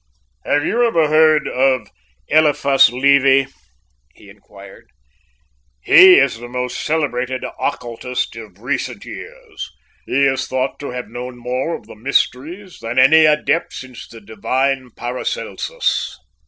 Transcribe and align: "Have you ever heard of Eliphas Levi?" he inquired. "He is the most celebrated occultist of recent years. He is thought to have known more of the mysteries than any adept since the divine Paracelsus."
"Have 0.45 0.65
you 0.65 0.81
ever 0.83 1.09
heard 1.09 1.47
of 1.47 1.87
Eliphas 2.27 2.89
Levi?" 2.91 3.45
he 4.15 4.29
inquired. 4.31 4.87
"He 5.79 6.15
is 6.15 6.39
the 6.39 6.47
most 6.47 6.81
celebrated 6.83 7.45
occultist 7.59 8.35
of 8.35 8.57
recent 8.61 9.05
years. 9.05 9.69
He 10.07 10.25
is 10.25 10.47
thought 10.47 10.79
to 10.79 10.89
have 10.89 11.07
known 11.07 11.37
more 11.37 11.75
of 11.75 11.85
the 11.85 11.93
mysteries 11.93 12.79
than 12.79 12.97
any 12.97 13.25
adept 13.25 13.73
since 13.73 14.07
the 14.07 14.21
divine 14.21 14.89
Paracelsus." 14.89 16.17